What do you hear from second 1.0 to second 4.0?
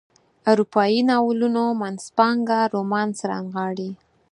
ناولونو منځپانګه رومانس رانغاړي.